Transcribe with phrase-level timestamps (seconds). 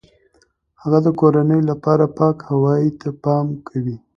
[0.81, 3.97] هغه د کورنۍ لپاره پاک هوای ته پام کوي.